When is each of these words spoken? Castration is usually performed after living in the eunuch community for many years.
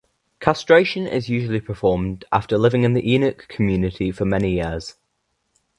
Castration 0.39 1.05
is 1.05 1.29
usually 1.29 1.61
performed 1.61 2.25
after 2.31 2.57
living 2.57 2.81
in 2.81 2.93
the 2.93 3.05
eunuch 3.05 3.47
community 3.47 4.09
for 4.11 4.25
many 4.25 4.49
years. 4.53 4.95